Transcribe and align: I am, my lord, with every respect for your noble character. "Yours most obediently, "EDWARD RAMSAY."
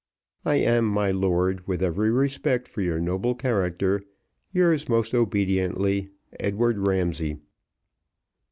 I 0.45 0.55
am, 0.55 0.85
my 0.85 1.11
lord, 1.11 1.67
with 1.67 1.83
every 1.83 2.09
respect 2.09 2.67
for 2.67 2.81
your 2.81 2.99
noble 2.99 3.35
character. 3.35 4.01
"Yours 4.51 4.89
most 4.89 5.13
obediently, 5.13 6.09
"EDWARD 6.39 6.79
RAMSAY." 6.87 7.37